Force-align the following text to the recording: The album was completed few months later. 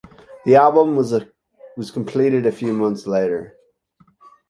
The 0.45 0.55
album 0.55 0.95
was 0.95 1.13
completed 1.91 2.51
few 2.55 2.73
months 2.73 3.05
later. 3.05 3.55